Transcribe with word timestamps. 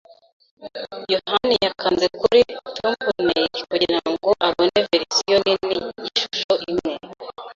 yohani 1.13 1.55
yakanze 1.65 2.05
kuri 2.19 2.41
thumbnail 2.75 3.51
kugirango 3.69 4.29
abone 4.47 4.79
verisiyo 4.89 5.37
nini 5.45 5.79
yishusho 6.03 6.53
imwe. 6.69 6.93